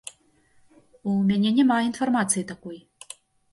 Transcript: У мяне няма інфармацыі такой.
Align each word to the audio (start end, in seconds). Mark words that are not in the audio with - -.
У 1.11 1.13
мяне 1.29 1.53
няма 1.59 1.77
інфармацыі 1.89 2.45
такой. 2.55 2.77